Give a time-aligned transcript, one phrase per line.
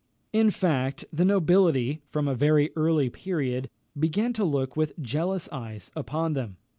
[0.33, 5.91] In fact, the nobility, from a very early period, began to look with jealous eyes
[5.95, 6.57] upon them.